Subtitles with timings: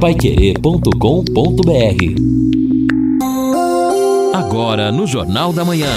[0.00, 0.88] paiquerê.com.br
[4.32, 5.90] Agora no Jornal da Manhã.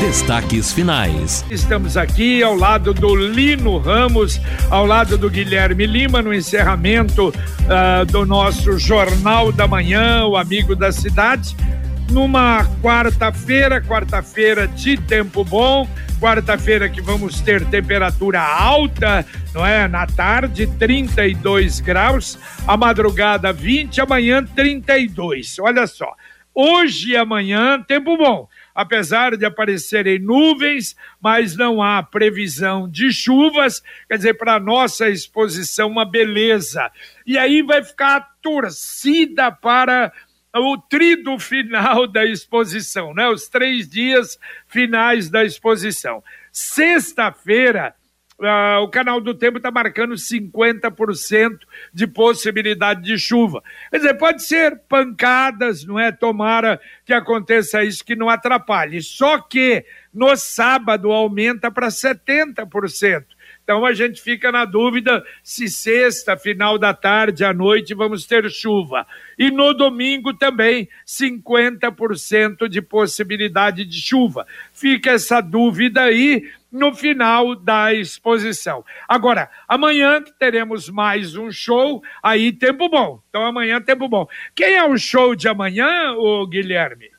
[0.00, 1.44] Destaques finais.
[1.48, 8.04] Estamos aqui ao lado do Lino Ramos, ao lado do Guilherme Lima, no encerramento uh,
[8.06, 11.54] do nosso Jornal da Manhã, o Amigo da Cidade.
[12.10, 15.88] Numa quarta-feira, quarta-feira de tempo bom,
[16.20, 19.24] quarta-feira que vamos ter temperatura alta,
[19.54, 19.86] não é?
[19.86, 25.60] Na tarde, 32 graus, a madrugada 20, amanhã 32.
[25.60, 26.12] Olha só.
[26.52, 33.82] Hoje e amanhã, tempo bom apesar de aparecerem nuvens, mas não há previsão de chuvas,
[34.08, 36.90] quer dizer, para nossa exposição, uma beleza.
[37.26, 40.10] E aí vai ficar a torcida para
[40.58, 43.28] o trido final da exposição, né?
[43.28, 46.22] Os três dias finais da exposição.
[46.52, 47.94] Sexta-feira,
[48.40, 51.58] Uh, o canal do tempo está marcando 50%
[51.92, 53.62] de possibilidade de chuva.
[53.90, 56.10] Quer dizer, pode ser pancadas, não é?
[56.10, 59.02] Tomara que aconteça isso que não atrapalhe.
[59.02, 63.26] Só que no sábado aumenta para 70%.
[63.70, 68.50] Então a gente fica na dúvida se sexta, final da tarde, à noite, vamos ter
[68.50, 69.06] chuva.
[69.38, 74.44] E no domingo também, 50% de possibilidade de chuva.
[74.72, 78.84] Fica essa dúvida aí no final da exposição.
[79.08, 83.22] Agora, amanhã teremos mais um show, aí tempo bom.
[83.28, 84.26] Então amanhã tempo bom.
[84.52, 87.09] Quem é o show de amanhã, o Guilherme?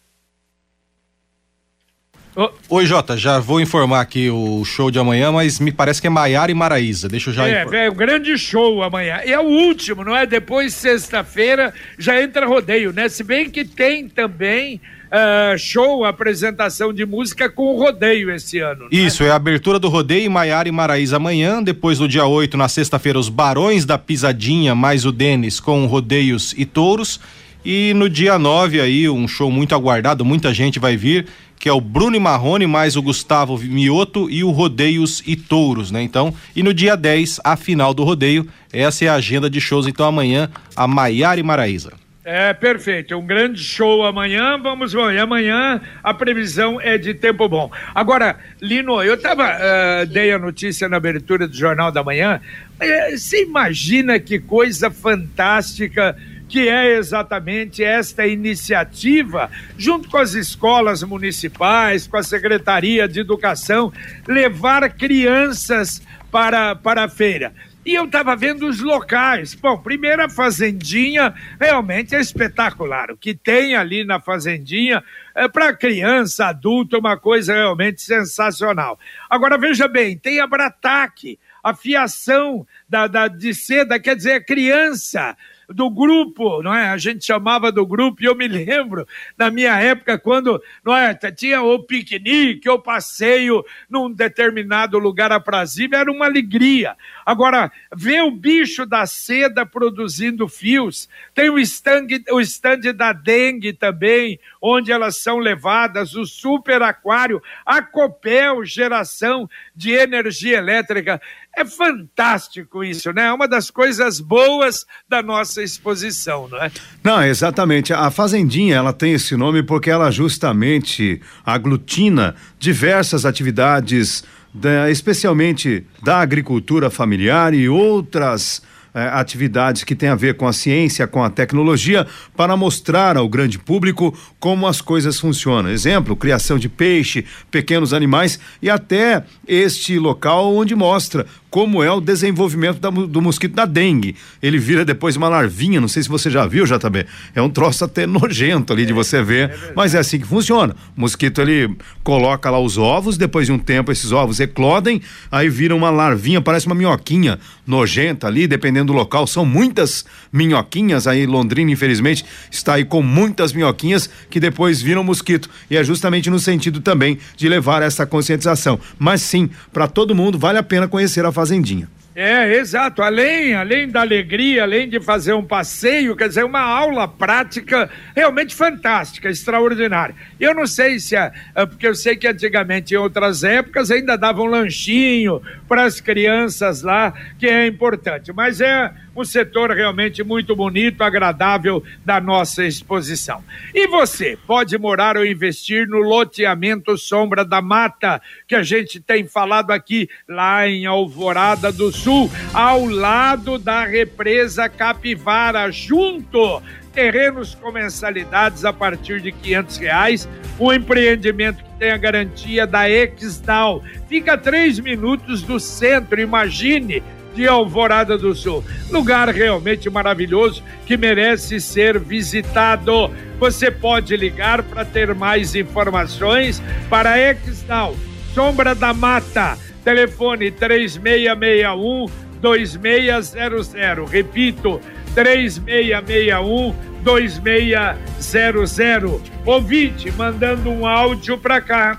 [2.35, 2.49] Oh.
[2.69, 6.09] Oi, Jota, já vou informar aqui o show de amanhã, mas me parece que é
[6.09, 7.09] Maiara e Maraíza.
[7.09, 7.47] Deixa eu já.
[7.47, 9.19] É, é o grande show amanhã.
[9.25, 10.25] É o último, não é?
[10.25, 13.09] Depois, sexta-feira, já entra rodeio, né?
[13.09, 14.79] Se bem que tem também.
[15.11, 18.83] Uh, show, apresentação de música com o rodeio esse ano.
[18.83, 18.91] Né?
[18.93, 22.69] Isso, é a abertura do rodeio Maiara e Maraíza amanhã, depois no dia 8, na
[22.69, 27.19] sexta-feira, os Barões da Pisadinha, mais o Denis com rodeios e touros.
[27.63, 31.27] E no dia 9 aí, um show muito aguardado, muita gente vai vir,
[31.61, 36.01] que é o Bruno Marrone mais o Gustavo Mioto e o Rodeios e Touros, né?
[36.01, 38.47] Então, e no dia 10, a final do rodeio.
[38.73, 41.93] Essa é a agenda de shows, então amanhã, a Maiara e Maraíza.
[42.25, 43.15] É, perfeito.
[43.15, 44.57] Um grande show amanhã.
[44.57, 45.19] Vamos ver.
[45.19, 47.71] Amanhã a previsão é de tempo bom.
[47.93, 52.39] Agora, Lino, eu tava, uh, dei a notícia na abertura do Jornal da Manhã.
[52.79, 56.15] Uh, você imagina que coisa fantástica
[56.51, 63.91] que é exatamente esta iniciativa, junto com as escolas municipais, com a Secretaria de Educação,
[64.27, 67.53] levar crianças para, para a feira.
[67.85, 69.55] E eu estava vendo os locais.
[69.55, 73.11] Bom, primeiro a Fazendinha realmente é espetacular.
[73.11, 75.01] O que tem ali na Fazendinha
[75.33, 78.99] é para criança, adulto, uma coisa realmente sensacional.
[79.29, 85.35] Agora veja bem, tem a Brataque, a fiação da, da, de seda, quer dizer, criança
[85.73, 86.89] do grupo, não é?
[86.89, 91.13] A gente chamava do grupo, e eu me lembro na minha época quando, não é,
[91.13, 96.95] tinha o piquenique, o passeio num determinado lugar aprazível, era uma alegria.
[97.25, 103.73] Agora, ver o bicho da seda produzindo fios, tem o stand, o stand da dengue
[103.73, 111.21] também, onde elas são levadas, o super aquário, a Copel, geração de energia elétrica.
[111.55, 113.25] É fantástico isso, né?
[113.25, 116.71] É uma das coisas boas da nossa exposição, não é?
[117.03, 117.93] Não, exatamente.
[117.93, 124.23] A Fazendinha, ela tem esse nome porque ela justamente aglutina diversas atividades,
[124.53, 128.61] da, especialmente da agricultura familiar e outras
[128.93, 133.29] eh, atividades que têm a ver com a ciência, com a tecnologia, para mostrar ao
[133.29, 135.69] grande público como as coisas funcionam.
[135.71, 141.99] Exemplo, criação de peixe, pequenos animais e até este local onde mostra como é o
[141.99, 144.15] desenvolvimento da, do mosquito da dengue.
[144.41, 147.05] Ele vira depois uma larvinha, não sei se você já viu, JB.
[147.35, 150.73] É um troço até nojento ali de você ver, é mas é assim que funciona.
[150.95, 155.49] O mosquito ele coloca lá os ovos, depois de um tempo esses ovos eclodem, aí
[155.49, 157.37] vira uma larvinha, parece uma minhoquinha
[157.67, 159.27] nojenta ali, dependendo do local.
[159.27, 165.49] São muitas minhoquinhas aí, Londrina, infelizmente, está aí com muitas minhoquinhas que depois viram mosquito.
[165.69, 168.79] E é justamente no sentido também de levar essa conscientização.
[168.97, 171.87] Mas sim, para todo mundo vale a pena conhecer a fazendinha.
[172.13, 173.01] É, exato.
[173.01, 178.53] Além, além da alegria, além de fazer um passeio, quer dizer, uma aula prática realmente
[178.53, 180.13] fantástica, extraordinária.
[180.37, 184.17] Eu não sei se é, é porque eu sei que antigamente, em outras épocas, ainda
[184.17, 188.33] davam um lanchinho para as crianças lá, que é importante.
[188.33, 193.43] Mas é um setor realmente muito bonito, agradável da nossa exposição.
[193.73, 199.27] E você pode morar ou investir no loteamento Sombra da Mata, que a gente tem
[199.27, 206.61] falado aqui lá em Alvorada do Sul, ao lado da represa Capivara, junto
[206.91, 210.27] terrenos com mensalidades a partir de quinhentos reais,
[210.59, 213.81] um empreendimento que tem a garantia da Exdal.
[214.07, 217.01] Fica a três minutos do centro, imagine,
[217.33, 218.63] de Alvorada do Sul.
[218.89, 223.09] Lugar realmente maravilhoso que merece ser visitado.
[223.39, 227.95] Você pode ligar para ter mais informações para Exdal,
[228.33, 232.05] Sombra da Mata, telefone 3661
[232.41, 234.09] 2600.
[234.09, 234.79] Repito,
[235.13, 236.73] 3661
[237.03, 239.21] 2600.
[239.45, 241.97] Ouvinte, mandando um áudio para cá.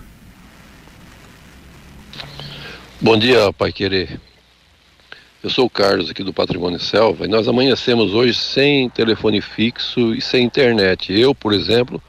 [3.01, 4.21] Bom dia, Pai Querer.
[5.43, 10.15] Eu sou o Carlos aqui do Patrimônio Selva e nós amanhecemos hoje sem telefone fixo
[10.15, 11.13] e sem internet.
[11.13, 12.01] Eu, por exemplo,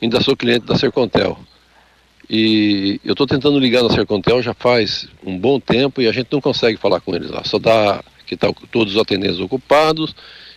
[0.00, 1.38] ainda sou cliente da Sercontel.
[2.28, 6.28] E eu estou tentando ligar na Sercontel já faz um bom tempo e a gente
[6.32, 7.44] não consegue falar com eles lá.
[7.44, 10.16] Só dá que tá todos os atendentes ocupados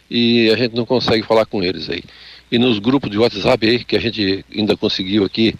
[0.09, 2.05] e a gente não consegue falar com eles aí.
[2.49, 5.53] E nos grupos de WhatsApp aí, que a gente ainda conseguiu aqui,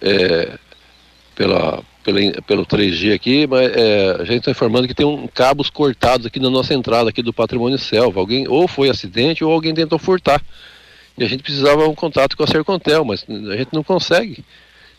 [0.00, 0.56] é,
[1.34, 5.70] pela, pela, pelo 3G aqui, mas é, a gente está informando que tem um, cabos
[5.70, 8.20] cortados aqui na nossa entrada aqui do Patrimônio Selva.
[8.20, 10.40] Alguém ou foi acidente ou alguém tentou furtar.
[11.16, 14.44] E a gente precisava um contato com a Sercontel, mas a gente não consegue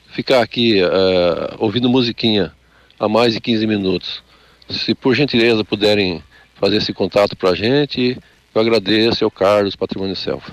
[0.07, 2.51] ficar aqui uh, ouvindo musiquinha
[2.99, 4.23] há mais de 15 minutos.
[4.69, 6.23] Se por gentileza puderem
[6.55, 8.17] fazer esse contato para a gente,
[8.53, 10.45] eu agradeço ao Carlos Patrimônio Selva.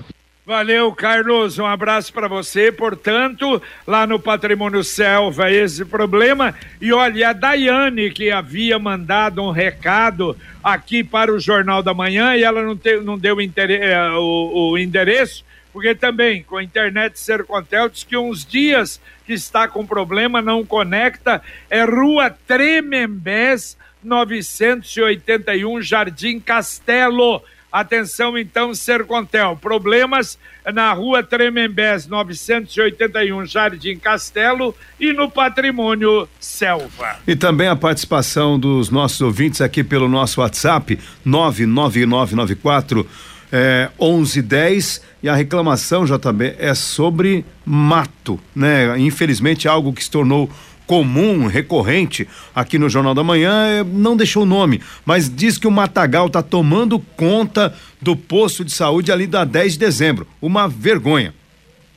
[0.45, 1.57] Valeu, Carlos.
[1.57, 2.69] Um abraço para você.
[2.69, 6.53] Portanto, lá no Patrimônio Selva, esse problema.
[6.81, 12.35] E olha, a Daiane, que havia mandado um recado aqui para o Jornal da Manhã,
[12.35, 17.17] e ela não, te, não deu eh, o, o endereço, porque também com a internet
[17.17, 25.81] Sercontel diz que uns dias que está com problema, não conecta, é Rua Tremembés, 981,
[25.81, 27.41] Jardim Castelo.
[27.73, 29.57] Atenção então, Sercontel.
[29.59, 30.37] Problemas
[30.71, 37.17] na rua Tremembés, 981, Jardim Castelo e no Patrimônio Selva.
[37.25, 43.09] E também a participação dos nossos ouvintes aqui pelo nosso WhatsApp, 99994
[43.51, 48.99] é, 1110 e a reclamação, JB, é sobre mato, né?
[48.99, 50.47] Infelizmente, algo que se tornou
[50.85, 55.67] comum, recorrente aqui no Jornal da Manhã, é, não deixou o nome, mas diz que
[55.67, 60.27] o matagal está tomando conta do posto de saúde ali da 10 de dezembro.
[60.41, 61.33] Uma vergonha.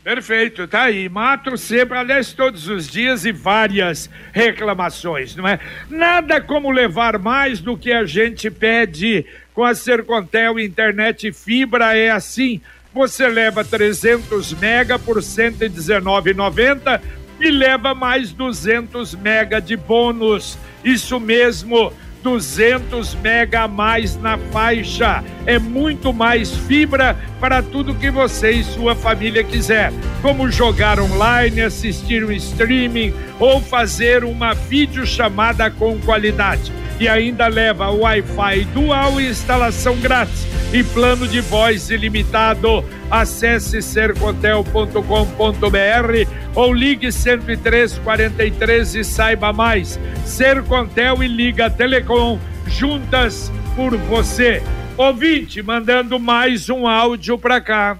[0.06, 1.08] Perfeito, tá aí.
[1.08, 5.58] Mato sempre, aliás, todos os dias e várias reclamações, não é?
[5.90, 12.10] Nada como levar mais do que a gente pede com a Sercontel Internet Fibra, é
[12.10, 12.60] assim.
[12.94, 17.00] Você leva 300 mega por R$ 119,90
[17.40, 20.58] e leva mais 200 mega de bônus.
[20.84, 21.92] Isso mesmo,
[22.22, 25.22] 200 mega a mais na faixa.
[25.44, 29.92] É muito mais fibra para tudo que você e sua família quiser,
[30.22, 37.90] como jogar online, assistir um streaming ou fazer uma videochamada com qualidade e ainda leva
[37.90, 42.82] Wi-Fi dual e instalação grátis e plano de voz ilimitado.
[43.10, 50.00] Acesse sercontel.com.br ou ligue 10343 e saiba mais.
[50.24, 54.62] Sercontel e Liga Telecom juntas por você.
[54.96, 57.98] Ouvinte, mandando mais um áudio para cá.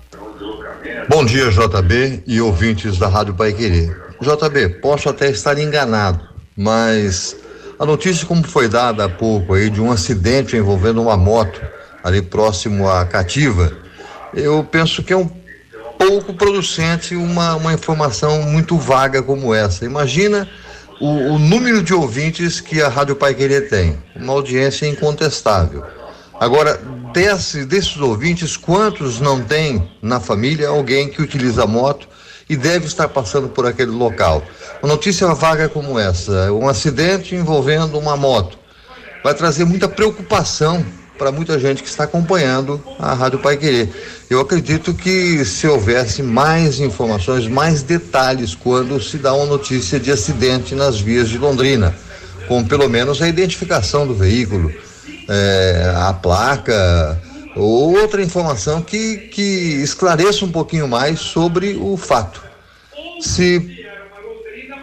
[1.08, 3.94] Bom dia, JB e ouvintes da Rádio Pai Querer.
[4.20, 6.26] JB, posso até estar enganado,
[6.56, 7.36] mas
[7.78, 11.60] a notícia, como foi dada há pouco aí, de um acidente envolvendo uma moto
[12.02, 13.72] ali próximo à Cativa,
[14.32, 15.30] eu penso que é um
[15.98, 19.84] pouco producente uma, uma informação muito vaga como essa.
[19.84, 20.48] Imagina
[21.00, 25.84] o, o número de ouvintes que a Rádio Pai Querer tem, uma audiência incontestável.
[26.38, 26.80] Agora,
[27.12, 32.06] desse, desses ouvintes, quantos não tem na família alguém que utiliza moto
[32.48, 34.42] e deve estar passando por aquele local.
[34.82, 38.58] Uma notícia vaga como essa, um acidente envolvendo uma moto,
[39.24, 40.84] vai trazer muita preocupação
[41.18, 43.88] para muita gente que está acompanhando a Rádio Pai Querer.
[44.28, 50.10] Eu acredito que se houvesse mais informações, mais detalhes quando se dá uma notícia de
[50.10, 51.94] acidente nas vias de Londrina,
[52.48, 54.72] com pelo menos a identificação do veículo,
[55.28, 57.20] é, a placa,
[57.56, 59.40] ou outra informação que, que
[59.82, 62.42] esclareça um pouquinho mais sobre o fato.
[63.20, 63.85] Se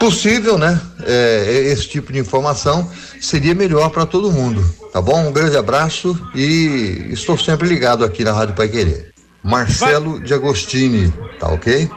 [0.03, 0.81] possível, né?
[1.05, 2.91] É, esse tipo de informação
[3.21, 5.29] seria melhor para todo mundo, tá bom?
[5.29, 9.13] Um grande abraço e estou sempre ligado aqui na Rádio Pai Querer.
[9.41, 11.89] Marcelo de Agostini, tá ok?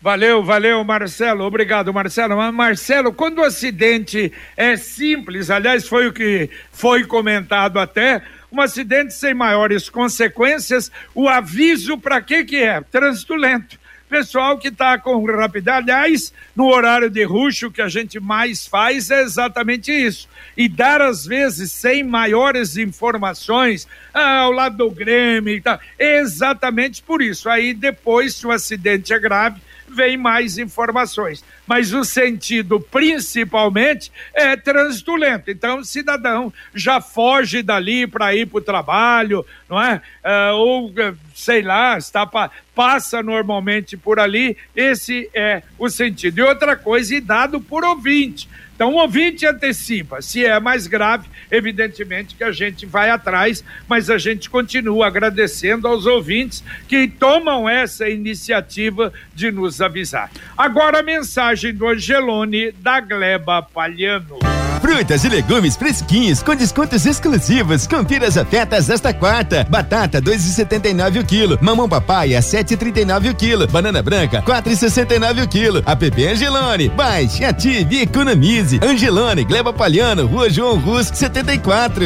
[0.00, 1.44] Valeu, valeu, Marcelo.
[1.44, 2.34] Obrigado, Marcelo.
[2.34, 8.58] Mas, Marcelo, quando o acidente é simples, aliás, foi o que foi comentado até, um
[8.58, 12.80] acidente sem maiores consequências, o aviso para que que é?
[12.80, 13.83] Trânsito lento
[14.14, 15.76] pessoal que está com rapidez.
[15.76, 20.28] Aliás, no horário de ruxo, o que a gente mais faz é exatamente isso.
[20.56, 25.80] E dar, às vezes, sem maiores informações, ah, ao lado do Grêmio e tal.
[25.98, 27.48] Exatamente por isso.
[27.48, 29.60] Aí, depois, se o acidente é grave,
[29.94, 31.44] vem mais informações.
[31.66, 35.50] Mas o sentido, principalmente, é trânsito lento.
[35.50, 40.02] Então, o cidadão já foge dali para ir para o trabalho, não é?
[40.22, 40.92] Ah, ou,
[41.34, 44.56] sei lá, está pa passa normalmente por ali.
[44.74, 46.38] Esse é o sentido.
[46.38, 48.48] E outra coisa, e dado por ouvinte.
[48.74, 50.20] Então, o ouvinte antecipa.
[50.20, 55.86] Se é mais grave, evidentemente que a gente vai atrás, mas a gente continua agradecendo
[55.86, 60.30] aos ouvintes que tomam essa iniciativa de nos avisar.
[60.56, 64.38] Agora, a mensagem do Angelone da Gleba Palhano.
[64.84, 67.86] Frutas e legumes fresquinhos com descontos exclusivos.
[67.86, 69.64] Confira as ofertas esta quarta.
[69.64, 71.58] Batata 2,79 o quilo.
[71.62, 73.66] Mamão papai a 7,39 o quilo.
[73.66, 75.82] Banana branca 4,69 o quilo.
[75.86, 76.90] APP Angelone.
[76.90, 78.78] Baixe, ative e economize.
[78.84, 82.04] Angelone, Gleba Palhano, Rua João Rus 74.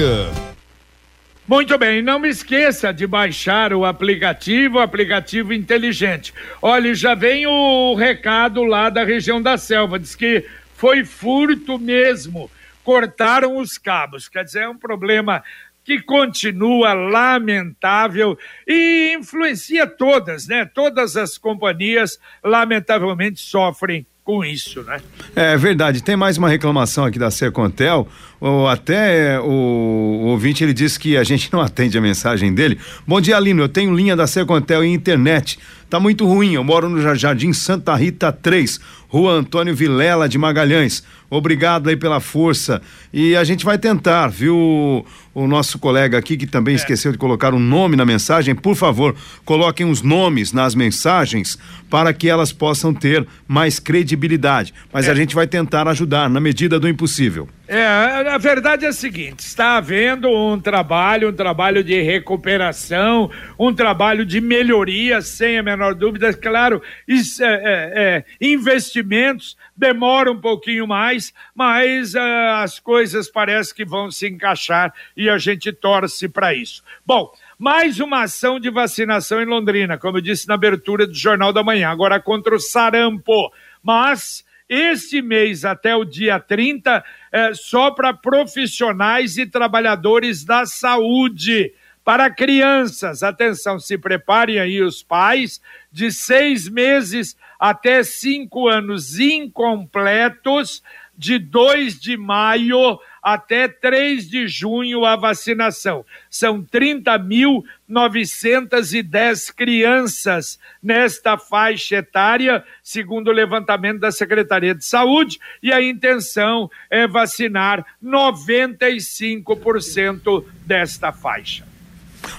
[1.49, 6.33] Muito bem, não me esqueça de baixar o aplicativo, o aplicativo inteligente.
[6.63, 10.45] Olha, já vem o recado lá da região da selva, diz que
[10.77, 12.49] foi furto mesmo
[12.89, 14.31] cortaram os cabos.
[14.31, 15.45] Quer dizer, é um problema
[15.85, 20.65] que continua lamentável e influencia todas, né?
[20.65, 25.03] Todas as companhias, lamentavelmente, sofrem com isso, né?
[25.37, 26.03] É verdade.
[26.03, 28.09] Tem mais uma reclamação aqui da Sercontel.
[28.41, 32.79] Ou até o, o ouvinte ele disse que a gente não atende a mensagem dele.
[33.07, 33.63] Bom dia, Lino.
[33.63, 35.59] Eu tenho linha da Sercontel e internet.
[35.91, 36.53] Tá muito ruim.
[36.55, 38.79] Eu moro no Jardim Santa Rita 3,
[39.09, 41.03] Rua Antônio Vilela de Magalhães.
[41.31, 42.81] Obrigado aí pela força.
[43.13, 45.05] E a gente vai tentar, viu?
[45.35, 46.77] O nosso colega aqui que também é.
[46.77, 52.13] esqueceu de colocar um nome na mensagem, por favor, coloquem os nomes nas mensagens para
[52.13, 54.73] que elas possam ter mais credibilidade.
[54.93, 55.11] Mas é.
[55.11, 57.49] a gente vai tentar ajudar na medida do impossível.
[57.71, 63.75] É, a verdade é a seguinte: está havendo um trabalho, um trabalho de recuperação, um
[63.75, 66.33] trabalho de melhoria, sem a menor dúvida.
[66.33, 72.19] Claro, isso, é, é, é investimentos demora um pouquinho mais, mas uh,
[72.57, 76.83] as coisas parece que vão se encaixar e a gente torce para isso.
[77.07, 81.53] Bom, mais uma ação de vacinação em Londrina, como eu disse na abertura do Jornal
[81.53, 83.53] da Manhã, agora contra o sarampo.
[83.83, 91.73] Mas este mês, até o dia 30, é só para profissionais e trabalhadores da saúde.
[92.05, 95.61] Para crianças, atenção, se preparem aí os pais,
[95.93, 100.83] de seis meses até cinco anos incompletos,
[101.17, 102.99] de 2 de maio
[103.35, 106.05] até 3 de junho a vacinação.
[106.31, 115.83] São 30.910 crianças nesta faixa etária, segundo o levantamento da Secretaria de Saúde, e a
[115.83, 121.69] intenção é vacinar 95% desta faixa.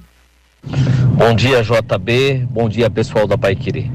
[1.17, 2.45] Bom dia, JB.
[2.51, 3.89] Bom dia, pessoal da Pai Querer.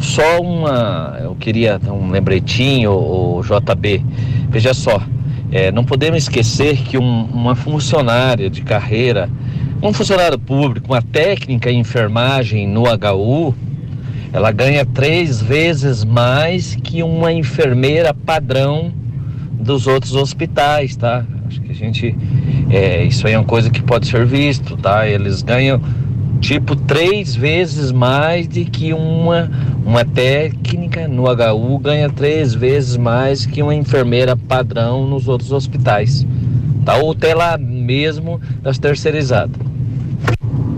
[0.00, 4.02] Só uma, eu queria um lembretinho, o JB.
[4.48, 5.00] Veja só,
[5.52, 9.28] é, não podemos esquecer que um, uma funcionária de carreira,
[9.82, 13.54] um funcionário público, uma técnica em enfermagem no HU,
[14.32, 18.92] ela ganha três vezes mais que uma enfermeira padrão
[19.52, 21.24] dos outros hospitais, tá?
[21.46, 22.16] Acho que a gente,
[22.70, 25.06] é, isso aí é uma coisa que pode ser visto, tá?
[25.06, 25.80] Eles ganham
[26.40, 29.50] tipo três vezes mais de que uma
[29.84, 36.26] uma técnica no HU ganha três vezes mais que uma enfermeira padrão nos outros hospitais,
[36.84, 36.96] tá?
[36.96, 39.60] Ou até lá mesmo das terceirizadas.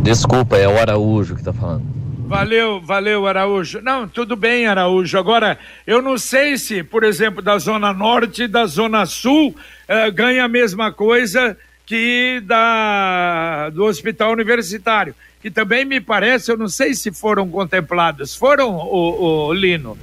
[0.03, 1.85] Desculpa, é o Araújo que tá falando.
[2.27, 3.83] Valeu, valeu, Araújo.
[3.83, 5.19] Não, tudo bem, Araújo.
[5.19, 9.55] Agora, eu não sei se, por exemplo, da Zona Norte e da Zona Sul
[9.87, 16.57] eh, ganha a mesma coisa que da, do Hospital Universitário que também me parece, eu
[16.57, 18.33] não sei se foram contemplados.
[18.33, 19.99] Foram, o, o Lino?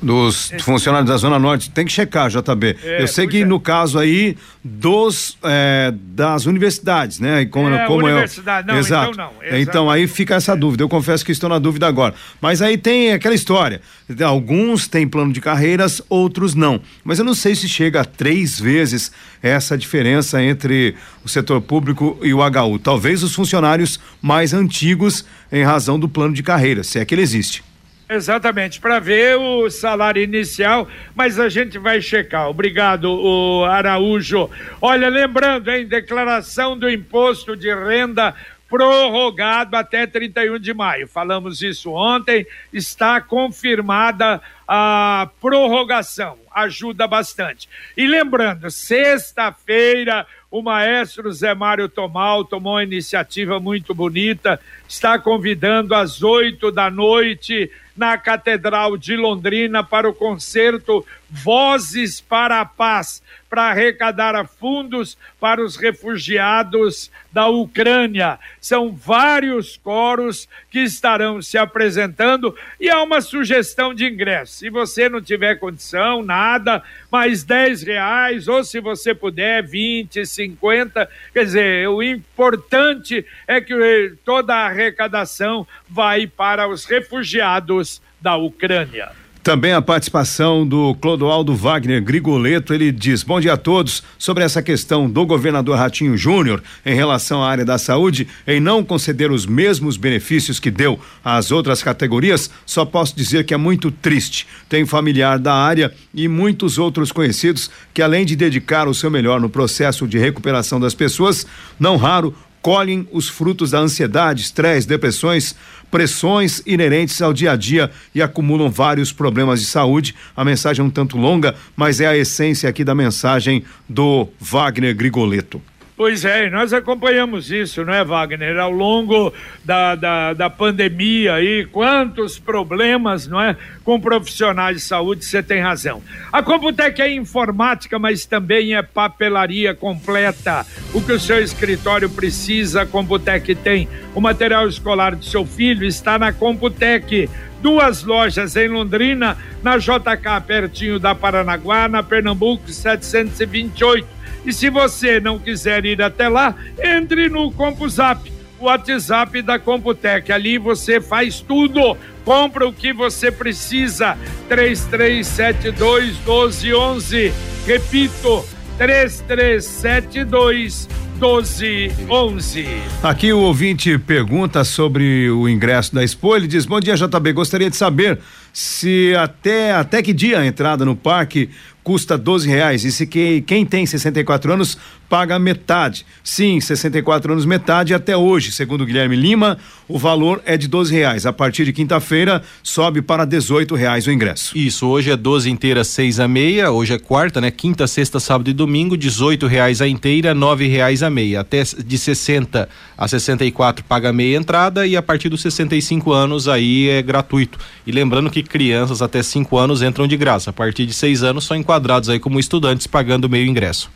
[0.00, 1.70] Dos funcionários da Zona Norte.
[1.70, 2.76] Tem que checar, JB.
[2.82, 3.44] É, eu sei que é.
[3.44, 7.42] no caso aí dos é, das universidades, né?
[7.42, 9.12] E como, é, como universidade, é, não, exato.
[9.12, 9.58] então não.
[9.58, 10.82] Então aí fica essa dúvida.
[10.82, 12.14] Eu confesso que estou na dúvida agora.
[12.40, 13.80] Mas aí tem aquela história.
[14.24, 16.80] Alguns têm plano de carreiras, outros não.
[17.04, 19.10] Mas eu não sei se chega a três vezes
[19.42, 22.78] essa diferença entre o setor público e o HU.
[22.78, 27.22] Talvez os funcionários mais antigos em razão do plano de carreira, se é que ele
[27.22, 27.62] existe.
[28.08, 32.48] Exatamente, para ver o salário inicial, mas a gente vai checar.
[32.48, 34.48] Obrigado, o Araújo.
[34.80, 38.32] Olha, lembrando, hein, declaração do imposto de renda
[38.68, 41.08] prorrogado até 31 de maio.
[41.08, 47.68] Falamos isso ontem, está confirmada a prorrogação, ajuda bastante.
[47.96, 55.94] E lembrando, sexta-feira o maestro Zé Mário Tomal tomou uma iniciativa muito bonita, está convidando
[55.94, 63.22] às oito da noite na Catedral de Londrina para o concerto Vozes para a Paz,
[63.50, 68.38] para arrecadar fundos para os refugiados da Ucrânia.
[68.60, 74.58] São vários coros que estarão se apresentando e há uma sugestão de ingresso.
[74.58, 81.08] Se você não tiver condição, nada, mais 10 reais, ou se você puder, 20, 50.
[81.32, 89.25] Quer dizer, o importante é que toda a arrecadação vai para os refugiados da Ucrânia.
[89.46, 94.02] Também a participação do Clodoaldo Wagner Grigoleto, ele diz: Bom dia a todos.
[94.18, 98.82] Sobre essa questão do governador Ratinho Júnior em relação à área da saúde, em não
[98.82, 103.92] conceder os mesmos benefícios que deu às outras categorias, só posso dizer que é muito
[103.92, 104.48] triste.
[104.68, 109.40] Tem familiar da área e muitos outros conhecidos que, além de dedicar o seu melhor
[109.40, 111.46] no processo de recuperação das pessoas,
[111.78, 112.34] não raro
[112.66, 115.54] colhem os frutos da ansiedade, estresse, depressões,
[115.88, 120.16] pressões inerentes ao dia a dia e acumulam vários problemas de saúde.
[120.36, 124.96] A mensagem é um tanto longa, mas é a essência aqui da mensagem do Wagner
[124.96, 125.62] Grigoleto.
[125.96, 128.58] Pois é, nós acompanhamos isso, não é, Wagner?
[128.58, 129.32] Ao longo
[129.64, 133.56] da, da, da pandemia aí, quantos problemas, não é?
[133.82, 136.02] Com profissionais de saúde, você tem razão.
[136.30, 140.66] A Computec é informática, mas também é papelaria completa.
[140.92, 143.88] O que o seu escritório precisa, a Computec tem.
[144.14, 147.26] O material escolar do seu filho está na Computec
[147.62, 154.15] duas lojas em Londrina, na JK, pertinho da Paranaguá, na Pernambuco 728
[154.46, 160.32] e se você não quiser ir até lá, entre no CompuZap, o WhatsApp da Computec.
[160.32, 161.96] Ali você faz tudo.
[162.24, 164.18] Compra o que você precisa.
[164.48, 167.32] 3372 1211.
[167.66, 168.44] Repito,
[168.78, 170.88] 3372
[171.20, 172.66] 1211.
[173.02, 176.36] Aqui o ouvinte pergunta sobre o ingresso da Expo.
[176.36, 177.32] Ele diz: Bom dia, JB.
[177.32, 178.18] Gostaria de saber
[178.52, 181.48] se até, até que dia a entrada no parque
[181.86, 182.84] custa 12 reais.
[182.84, 184.76] E se que, quem tem 64 anos
[185.08, 186.04] paga metade.
[186.22, 191.26] Sim, 64 anos metade até hoje, segundo Guilherme Lima, o valor é de 12 reais.
[191.26, 194.56] A partir de quinta-feira sobe para 18 reais o ingresso.
[194.56, 197.50] Isso, hoje é 12 inteira, 6 a meia, hoje é quarta, né?
[197.50, 201.40] Quinta, sexta, sábado e domingo, 18 reais a inteira, 9 reais a meia.
[201.40, 206.88] Até de 60 a 64 paga meia entrada e a partir dos 65 anos aí
[206.88, 207.58] é gratuito.
[207.86, 210.50] E lembrando que crianças até 5 anos entram de graça.
[210.50, 213.90] A partir de 6 anos são enquadrados aí como estudantes pagando meio ingresso.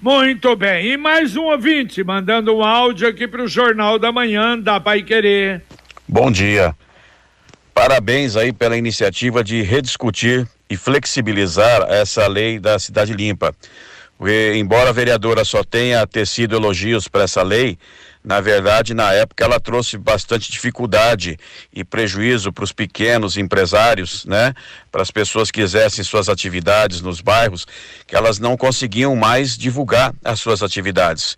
[0.00, 0.92] Muito bem.
[0.92, 5.02] E mais um ouvinte mandando um áudio aqui para o Jornal da Manhã da Pai
[5.02, 5.62] Querer.
[6.06, 6.74] Bom dia.
[7.72, 13.54] Parabéns aí pela iniciativa de rediscutir e flexibilizar essa lei da cidade limpa.
[14.54, 17.76] Embora a vereadora só tenha tecido elogios para essa lei,
[18.24, 21.38] na verdade, na época ela trouxe bastante dificuldade
[21.70, 24.54] e prejuízo para os pequenos empresários, né?
[24.90, 27.66] Para as pessoas que exercem suas atividades nos bairros,
[28.06, 31.36] que elas não conseguiam mais divulgar as suas atividades.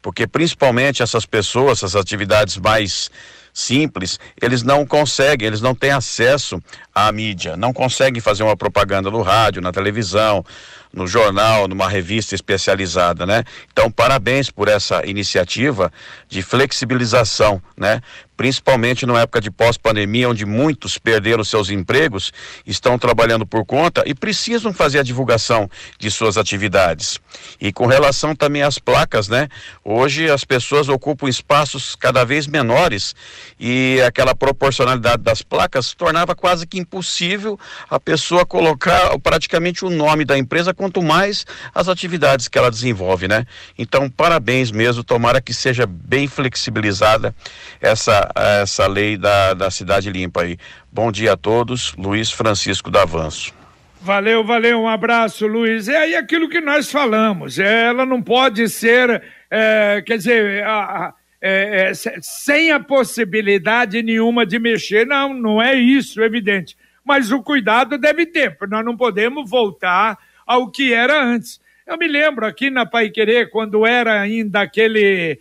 [0.00, 3.10] Porque principalmente essas pessoas, essas atividades mais
[3.52, 6.62] simples, eles não conseguem, eles não têm acesso
[6.94, 10.44] à mídia, não conseguem fazer uma propaganda no rádio, na televisão,
[10.92, 13.44] no jornal, numa revista especializada, né?
[13.72, 15.92] Então, parabéns por essa iniciativa
[16.28, 18.00] de flexibilização, né?
[18.38, 22.32] Principalmente numa época de pós-pandemia, onde muitos perderam seus empregos,
[22.64, 27.18] estão trabalhando por conta e precisam fazer a divulgação de suas atividades.
[27.60, 29.48] E com relação também às placas, né?
[29.84, 33.12] Hoje as pessoas ocupam espaços cada vez menores
[33.58, 37.58] e aquela proporcionalidade das placas tornava quase que impossível
[37.90, 43.26] a pessoa colocar praticamente o nome da empresa quanto mais as atividades que ela desenvolve,
[43.26, 43.44] né?
[43.76, 47.34] Então, parabéns mesmo, tomara que seja bem flexibilizada
[47.80, 50.56] essa, essa lei da, da cidade limpa aí.
[50.92, 53.52] Bom dia a todos, Luiz Francisco da Avanço.
[54.00, 55.88] Valeu, valeu, um abraço, Luiz.
[55.88, 61.14] É aí aquilo que nós falamos, ela não pode ser, é, quer dizer, a, a,
[61.40, 66.76] é, é, sem a possibilidade nenhuma de mexer, não, não é isso, evidente.
[67.04, 71.60] Mas o cuidado deve ter, porque nós não podemos voltar ao que era antes.
[71.86, 73.10] Eu me lembro aqui na Pai
[73.50, 75.40] quando era ainda aquele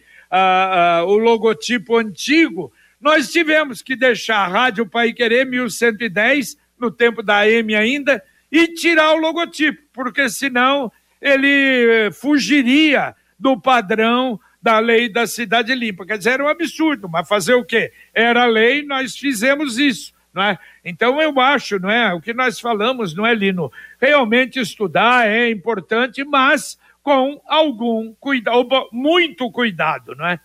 [1.05, 7.47] o logotipo antigo, nós tivemos que deixar a Rádio Pai Querer 1110, no tempo da
[7.49, 15.27] M ainda, e tirar o logotipo, porque senão ele fugiria do padrão da lei da
[15.27, 16.05] cidade limpa.
[16.05, 17.91] Quer dizer, era um absurdo, mas fazer o quê?
[18.13, 20.59] Era lei, nós fizemos isso não é?
[20.85, 22.13] Então eu acho, não é?
[22.13, 23.71] O que nós falamos, não é, Lino?
[23.99, 30.39] Realmente estudar é importante, mas com algum cuidado, muito cuidado, não é?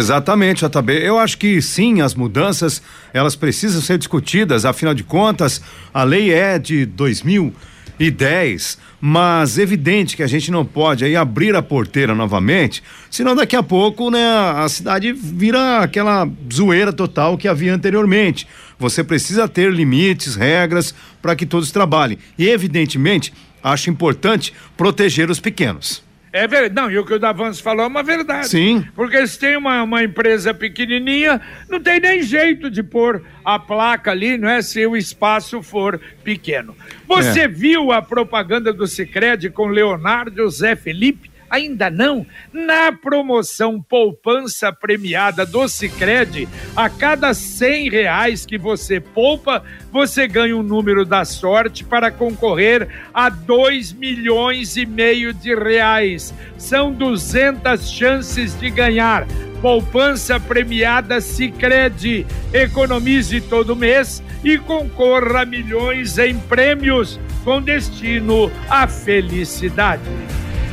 [0.00, 0.92] Exatamente, JB.
[1.04, 2.80] Eu acho que sim, as mudanças,
[3.12, 5.60] elas precisam ser discutidas, afinal de contas,
[5.92, 11.62] a lei é de 2010 mas evidente que a gente não pode aí abrir a
[11.62, 14.24] porteira novamente, senão daqui a pouco, né,
[14.56, 18.46] a cidade vira aquela zoeira total que havia anteriormente.
[18.78, 22.18] Você precisa ter limites, regras para que todos trabalhem.
[22.36, 23.32] E evidentemente,
[23.62, 26.07] acho importante proteger os pequenos.
[26.38, 26.74] É verdade.
[26.74, 28.48] Não, e o que o Davans falou é uma verdade.
[28.48, 28.86] Sim.
[28.94, 34.12] Porque se tem uma, uma empresa pequenininha, não tem nem jeito de pôr a placa
[34.12, 34.62] ali, não é?
[34.62, 36.76] Se o espaço for pequeno.
[37.06, 37.48] Você é.
[37.48, 41.28] viu a propaganda do Cicred com Leonardo José Felipe?
[41.50, 42.26] Ainda não?
[42.52, 50.56] Na promoção Poupança Premiada do Cicred, a cada cem reais que você poupa, você ganha
[50.56, 56.34] um número da sorte para concorrer a dois milhões e meio de reais.
[56.56, 59.26] São 200 chances de ganhar.
[59.60, 62.26] Poupança Premiada Cicred.
[62.52, 70.02] Economize todo mês e concorra a milhões em prêmios com destino à felicidade.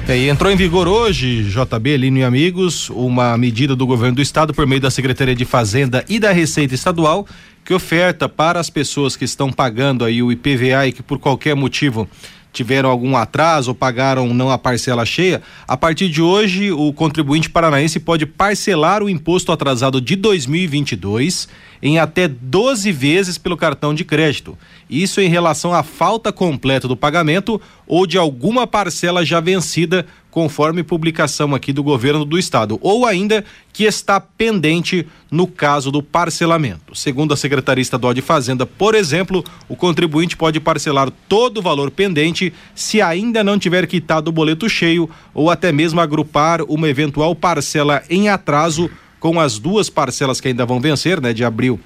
[0.07, 4.53] E entrou em vigor hoje, JB, Lino e amigos, uma medida do governo do estado
[4.53, 7.27] por meio da Secretaria de Fazenda e da Receita Estadual
[7.65, 11.55] que oferta para as pessoas que estão pagando aí o IPVA e que por qualquer
[11.55, 12.07] motivo
[12.55, 17.49] tiveram algum atraso ou pagaram não a parcela cheia, a partir de hoje o contribuinte
[17.49, 21.49] paranaense pode parcelar o imposto atrasado de 2022
[21.83, 24.57] em até 12 vezes pelo cartão de crédito.
[24.89, 30.83] Isso em relação à falta completa do pagamento ou de alguma parcela já vencida, conforme
[30.83, 36.93] publicação aqui do governo do estado, ou ainda que está pendente no caso do parcelamento.
[36.93, 41.89] Segundo a Secretaria Estadual de Fazenda, por exemplo, o contribuinte pode parcelar todo o valor
[41.89, 47.33] pendente se ainda não tiver quitado o boleto cheio ou até mesmo agrupar uma eventual
[47.33, 51.79] parcela em atraso com as duas parcelas que ainda vão vencer, né, de abril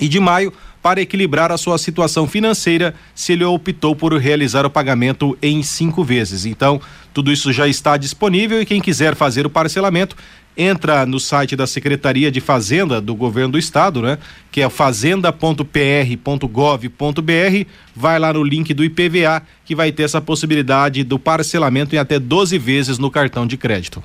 [0.00, 0.52] e de maio,
[0.84, 6.04] para equilibrar a sua situação financeira se ele optou por realizar o pagamento em cinco
[6.04, 6.44] vezes.
[6.44, 6.78] Então,
[7.14, 10.14] tudo isso já está disponível e quem quiser fazer o parcelamento
[10.54, 14.18] entra no site da Secretaria de Fazenda do Governo do Estado, né?
[14.52, 17.66] Que é fazenda.pr.gov.br,
[17.96, 22.18] vai lá no link do IPVA que vai ter essa possibilidade do parcelamento em até
[22.18, 24.02] 12 vezes no cartão de crédito.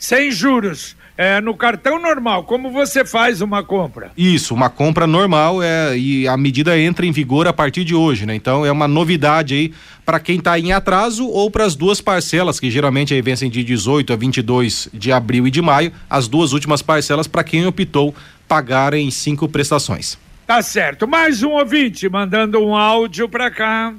[0.00, 4.12] Sem juros é, no cartão normal, como você faz uma compra?
[4.16, 8.24] Isso, uma compra normal é, e a medida entra em vigor a partir de hoje,
[8.24, 8.36] né?
[8.36, 9.74] Então é uma novidade aí
[10.06, 13.64] para quem está em atraso ou para as duas parcelas que geralmente aí vencem de
[13.64, 18.14] 18 a 22 de abril e de maio, as duas últimas parcelas para quem optou
[18.46, 20.16] pagar em cinco prestações.
[20.48, 21.06] Tá certo.
[21.06, 23.94] Mais um ouvinte mandando um áudio pra cá.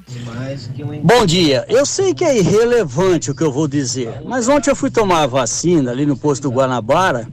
[1.04, 1.64] Bom dia.
[1.70, 5.22] Eu sei que é irrelevante o que eu vou dizer, mas ontem eu fui tomar
[5.22, 7.30] a vacina ali no posto do Guanabara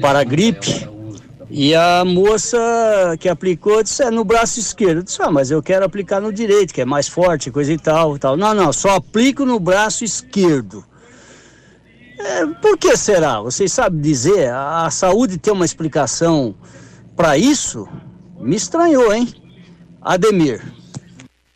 [0.00, 0.88] para a gripe.
[1.50, 2.56] E a moça
[3.18, 4.98] que aplicou disse, é no braço esquerdo.
[4.98, 7.78] Eu disse, ah, mas eu quero aplicar no direito, que é mais forte, coisa e
[7.78, 8.36] tal, tal.
[8.36, 10.84] Não, não, só aplico no braço esquerdo.
[12.16, 13.40] É, por que será?
[13.40, 14.50] Vocês sabem dizer?
[14.50, 16.54] A, a saúde tem uma explicação
[17.16, 17.88] para isso?
[18.40, 19.28] Me estranhou, hein?
[20.02, 20.60] Ademir.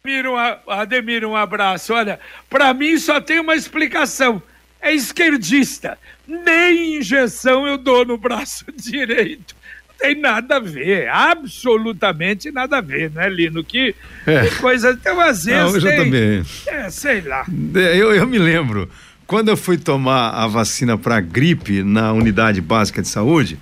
[0.04, 0.36] Ademir, um,
[0.70, 1.92] Ademir, um abraço.
[1.94, 4.42] Olha, para mim só tem uma explicação.
[4.80, 5.98] É esquerdista.
[6.26, 9.54] Nem injeção eu dou no braço direito.
[9.88, 13.62] Não tem nada a ver, absolutamente nada a ver, né, Lino?
[13.62, 13.94] Que,
[14.26, 14.46] É.
[14.46, 14.92] que coisa.
[14.92, 15.60] Então, às vezes.
[15.60, 16.42] Não, eu já tem- também.
[16.66, 17.44] É, sei lá.
[17.74, 18.88] É, Eu, eu me lembro,
[19.26, 23.58] quando eu fui tomar a vacina para gripe na unidade básica de saúde,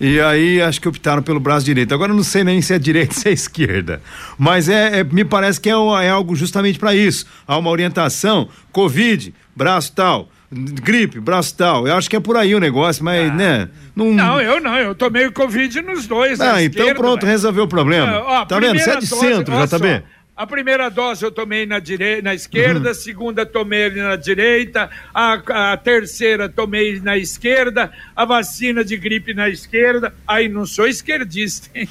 [0.00, 1.94] e aí acho que optaram pelo braço direito.
[1.94, 4.00] Agora eu não sei nem se é direita ou se é esquerda.
[4.38, 7.26] Mas é, é- me parece que é, é algo justamente para isso.
[7.46, 11.86] Há uma orientação, Covid, braço tal, gripe, braço tal.
[11.88, 13.68] Eu acho que é por aí o negócio, mas, né?
[13.94, 16.40] Não, Não, eu não, eu tomei o Covid nos dois.
[16.40, 17.30] Ah, então esquerda, pronto, ué.
[17.30, 18.12] resolveu o problema.
[18.12, 18.78] É, ó, tá vendo?
[18.78, 19.68] Você é de dose, centro, JB.
[19.68, 20.02] só,
[20.36, 25.72] A primeira dose eu tomei na, direi na esquerda, a segunda tomei na direita, a,
[25.72, 30.12] a terceira tomei na esquerda, a vacina de gripe na esquerda.
[30.28, 31.88] Aí não sou esquerdista, hein?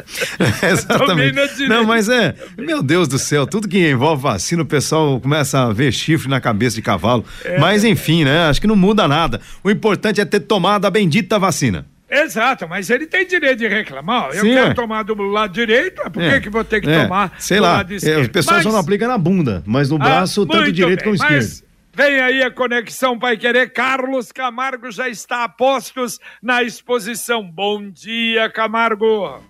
[0.62, 1.34] Exatamente.
[1.34, 1.68] na direita.
[1.68, 5.70] Não, mas é, meu Deus do céu, tudo que envolve vacina, o pessoal começa a
[5.70, 7.22] ver chifre na cabeça de cavalo.
[7.44, 7.58] É.
[7.58, 8.48] Mas enfim, né?
[8.48, 9.38] Acho que não muda nada.
[9.62, 11.91] O importante é ter tomado a bendita vacina.
[12.14, 14.26] Exato, mas ele tem direito de reclamar.
[14.34, 14.74] Eu Sim, quero ué.
[14.74, 17.72] tomar do lado direito, por É, que, vou ter que é, tomar Sei do lá,
[17.78, 18.20] lado é, esquerdo?
[18.20, 21.04] as pessoas Mas- só não aplicam na bunda, mas no braço, Ah, tanto direito bem,
[21.04, 21.34] como esquerdo.
[21.34, 23.70] mas Vem aí a Conexão Pai Querer.
[23.70, 27.42] Carlos Camargo já está a postos na exposição.
[27.44, 29.42] Bom dia, Camargo.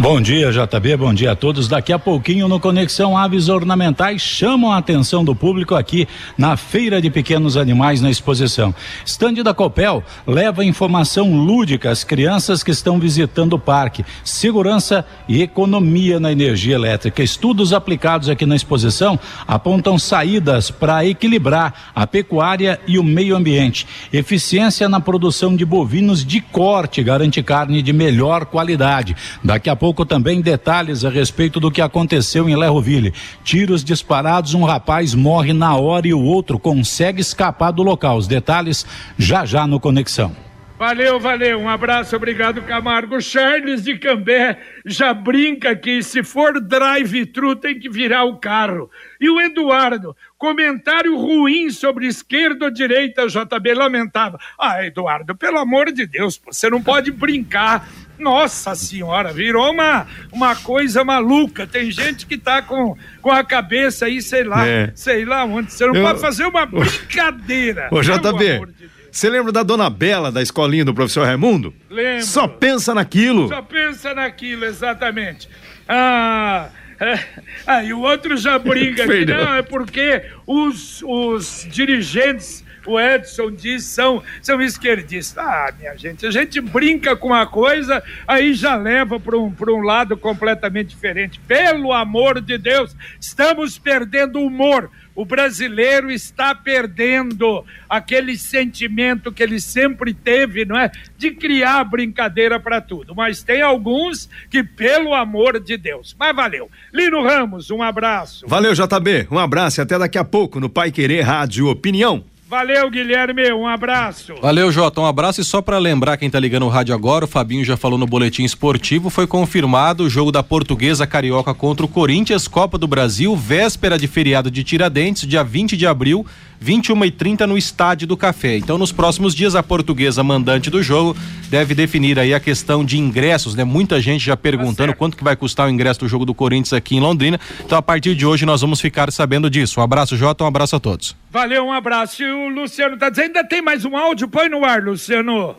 [0.00, 1.66] Bom dia, JB, bom dia a todos.
[1.66, 6.06] Daqui a pouquinho no Conexão Aves Ornamentais chamam a atenção do público aqui
[6.38, 8.72] na Feira de Pequenos Animais na exposição.
[9.04, 15.42] Estande da Copel leva informação lúdica às crianças que estão visitando o parque, segurança e
[15.42, 17.20] economia na energia elétrica.
[17.20, 23.84] Estudos aplicados aqui na exposição apontam saídas para equilibrar a pecuária e o meio ambiente.
[24.12, 29.16] Eficiência na produção de bovinos de corte garante carne de melhor qualidade.
[29.42, 33.12] Daqui a pouco também detalhes a respeito do que aconteceu em Lerroville.
[33.44, 38.16] Tiros disparados, um rapaz morre na hora e o outro consegue escapar do local.
[38.16, 40.48] Os detalhes já já no Conexão.
[40.78, 41.58] Valeu, valeu.
[41.58, 43.20] Um abraço, obrigado, Camargo.
[43.20, 48.88] Charles de Cambé já brinca que se for drive-thru tem que virar o carro.
[49.20, 54.38] E o Eduardo, comentário ruim sobre esquerda ou direita, JB lamentava.
[54.56, 57.88] Ah, Eduardo, pelo amor de Deus, você não pode brincar.
[58.18, 61.66] Nossa senhora, virou uma, uma coisa maluca.
[61.66, 64.90] Tem gente que tá com, com a cabeça aí, sei lá, É.
[64.94, 65.72] sei lá onde.
[65.72, 67.88] Você não Eu- pode fazer uma brincadeira.
[67.92, 68.66] Ô, JB,
[69.10, 71.72] você lembra da dona Bela da escolinha do professor Raimundo?
[71.90, 72.24] Lembro.
[72.24, 73.48] Só pensa naquilo.
[73.48, 75.48] Só pensa naquilo, exatamente.
[75.88, 76.68] Ah,
[77.00, 79.36] é, e o outro já brinca aqui, Perdeu.
[79.44, 85.38] não, é porque os, os dirigentes, o Edson diz, são, são esquerdistas.
[85.38, 89.82] Ah, minha gente, a gente brinca com uma coisa, aí já leva para um, um
[89.82, 91.38] lado completamente diferente.
[91.46, 94.90] Pelo amor de Deus, estamos perdendo o humor.
[95.18, 100.92] O brasileiro está perdendo aquele sentimento que ele sempre teve, não é?
[101.16, 103.16] De criar brincadeira para tudo.
[103.16, 106.14] Mas tem alguns que, pelo amor de Deus.
[106.16, 106.70] Mas valeu.
[106.94, 108.46] Lino Ramos, um abraço.
[108.46, 109.26] Valeu, JB.
[109.28, 112.24] Um abraço e até daqui a pouco no Pai Querer Rádio Opinião.
[112.48, 114.34] Valeu, Guilherme, um abraço.
[114.40, 115.02] Valeu, Jota.
[115.02, 115.38] Um abraço.
[115.42, 118.06] E só para lembrar quem tá ligando o rádio agora, o Fabinho já falou no
[118.06, 123.36] boletim esportivo, foi confirmado o jogo da Portuguesa Carioca contra o Corinthians, Copa do Brasil,
[123.36, 126.24] véspera de feriado de Tiradentes, dia 20 de abril,
[126.64, 128.56] 21h30 no Estádio do Café.
[128.56, 131.16] Então, nos próximos dias, a Portuguesa, mandante do jogo,
[131.48, 133.64] deve definir aí a questão de ingressos, né?
[133.64, 136.96] Muita gente já perguntando quanto que vai custar o ingresso do jogo do Corinthians aqui
[136.96, 137.38] em Londrina.
[137.64, 139.80] Então, a partir de hoje, nós vamos ficar sabendo disso.
[139.80, 140.44] Um abraço, Jota.
[140.44, 141.16] Um abraço a todos.
[141.30, 142.22] Valeu, um abraço.
[142.22, 144.28] E o Luciano tá dizendo, ainda tem mais um áudio?
[144.28, 145.56] Põe no ar, Luciano.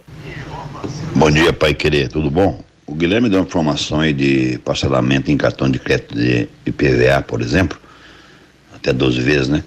[1.16, 2.64] Bom dia, Pai Querer, tudo bom?
[2.86, 7.40] O Guilherme deu uma informação aí de parcelamento em cartão de crédito de IPVA, por
[7.40, 7.78] exemplo,
[8.74, 9.64] até 12 vezes, né?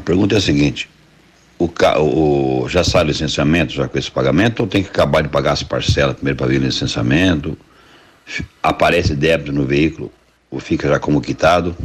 [0.00, 0.88] A pergunta é a seguinte:
[1.58, 5.28] o, ca- o- já sai licenciamento já com esse pagamento ou tem que acabar de
[5.28, 7.56] pagar as parcelas primeiro para vir o licenciamento?
[8.62, 10.10] Aparece débito no veículo
[10.50, 11.76] ou fica já como quitado?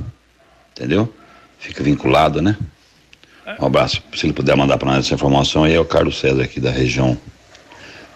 [0.72, 1.14] Entendeu?
[1.60, 2.56] Fica vinculado, né?
[3.60, 4.02] Um abraço.
[4.16, 6.72] Se ele puder mandar para nós essa informação, aí é o Carlos César aqui da
[6.72, 7.18] região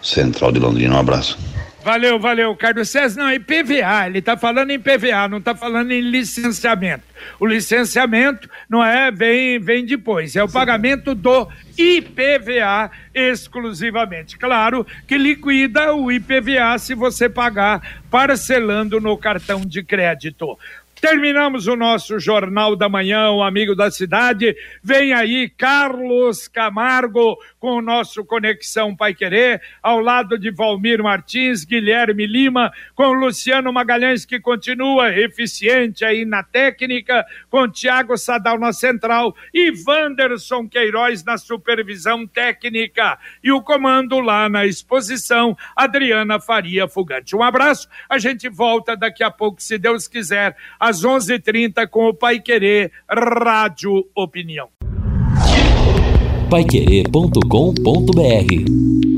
[0.02, 0.94] central de Londrina.
[0.94, 1.38] Um abraço.
[1.82, 3.22] Valeu, valeu, Carlos César.
[3.22, 7.04] Não, IPVA, ele está falando em PVA, não está falando em licenciamento.
[7.38, 14.36] O licenciamento não é, vem, vem depois, é o pagamento do IPVA exclusivamente.
[14.36, 20.58] Claro que liquida o IPVA se você pagar parcelando no cartão de crédito.
[21.00, 24.54] Terminamos o nosso Jornal da Manhã, o amigo da cidade.
[24.82, 31.64] Vem aí Carlos Camargo com o nosso Conexão Pai Querer, ao lado de Valmir Martins,
[31.64, 38.72] Guilherme Lima, com Luciano Magalhães, que continua eficiente aí na técnica, com Tiago Sadal na
[38.72, 43.18] central e Wanderson Queiroz na supervisão técnica.
[43.42, 47.34] E o comando lá na exposição, Adriana Faria Fugante.
[47.34, 50.56] Um abraço, a gente volta daqui a pouco, se Deus quiser,
[50.90, 54.68] às 11:30 com o Pai Querer Rádio Opinião.
[56.50, 59.09] Paiquerê.com.br